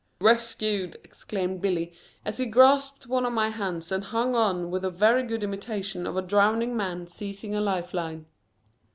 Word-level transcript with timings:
"Rescued!" 0.19 0.97
exclaimed 1.03 1.61
Billy 1.61 1.93
as 2.25 2.39
he 2.39 2.47
grasped 2.47 3.05
one 3.05 3.23
of 3.23 3.33
my 3.33 3.49
hands 3.49 3.91
and 3.91 4.03
hung 4.05 4.33
on 4.33 4.71
with 4.71 4.83
a 4.83 4.89
very 4.89 5.21
good 5.21 5.43
imitation 5.43 6.07
of 6.07 6.17
a 6.17 6.23
drowning 6.23 6.75
man 6.75 7.05
seizing 7.05 7.53
a 7.53 7.61
lifeline. 7.61 8.25